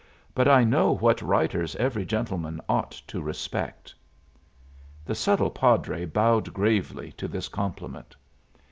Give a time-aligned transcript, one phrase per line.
[0.33, 3.93] But I know what writers every gentleman ought to respect."
[5.05, 8.15] The subtle padre bowed gravely to this compliment.